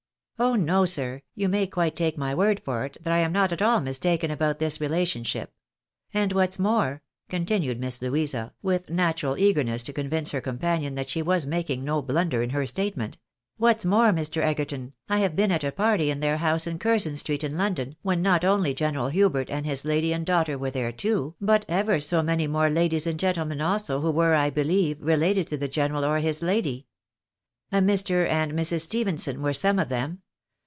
"Oh 0.51 0.55
no, 0.55 0.85
sir, 0.85 1.21
you 1.35 1.47
may 1.47 1.67
quite 1.67 1.95
take 1.95 2.17
my 2.17 2.33
word 2.33 2.61
for 2.65 2.83
it, 2.83 2.97
that 3.03 3.13
I'm 3.13 3.31
not 3.31 3.53
at 3.53 3.61
aU 3.61 3.79
mistaken 3.79 4.31
about 4.31 4.57
this 4.57 4.81
relationship. 4.81 5.53
And 6.15 6.33
what's 6.33 6.57
more," 6.57 7.03
con 7.29 7.45
tinued 7.45 7.77
Miss 7.77 8.01
Louisa, 8.01 8.51
with 8.63 8.89
natural 8.89 9.37
eagerness 9.37 9.83
to 9.83 9.93
convince 9.93 10.31
her 10.31 10.41
com 10.41 10.57
panion 10.57 10.95
that 10.95 11.09
she 11.11 11.21
was 11.21 11.45
making 11.45 11.83
no 11.83 12.01
blunder 12.01 12.41
in 12.41 12.49
her 12.49 12.65
statement," 12.65 13.19
what's 13.59 13.85
more, 13.85 14.11
Mr. 14.11 14.41
Egerton, 14.41 14.93
I 15.07 15.19
have 15.19 15.35
been 15.35 15.51
at 15.51 15.63
a 15.63 15.71
party 15.71 16.09
in 16.09 16.21
their 16.21 16.37
house 16.37 16.65
in 16.65 16.79
Curzon 16.79 17.17
street, 17.17 17.43
in 17.43 17.55
London, 17.55 17.95
when 18.01 18.23
not 18.23 18.43
only 18.43 18.73
General 18.73 19.09
Hubert 19.09 19.51
and 19.51 19.63
Ms 19.67 19.85
lady 19.85 20.11
and 20.11 20.25
daughter 20.25 20.57
were 20.57 20.71
there 20.71 20.91
too, 20.91 21.35
but 21.39 21.65
ever 21.67 21.99
so 21.99 22.23
many 22.23 22.47
more 22.47 22.71
ladies 22.71 23.05
and 23.05 23.19
gentle 23.19 23.45
men 23.45 23.61
also, 23.61 24.01
who 24.01 24.09
were, 24.09 24.33
I 24.33 24.49
believe, 24.49 24.99
related 25.03 25.45
to 25.49 25.57
the 25.57 25.67
general 25.67 26.03
or 26.03 26.17
his 26.17 26.41
lady. 26.41 26.87
A 27.71 27.75
Mr. 27.77 28.27
and 28.27 28.53
Mrs. 28.53 28.81
Stephenson 28.81 29.43
were 29.43 29.53
some 29.53 29.77
of 29.77 29.89
them. 29.89 30.23